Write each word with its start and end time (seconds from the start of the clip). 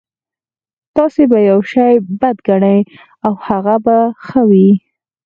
تاسې 0.95 1.23
به 1.31 1.39
يو 1.49 1.59
شی 1.71 1.93
بد 2.19 2.37
ګڼئ 2.47 2.79
او 3.25 3.33
هغه 3.47 3.75
به 3.85 3.97
ښه 4.25 4.41
وي. 4.49 4.69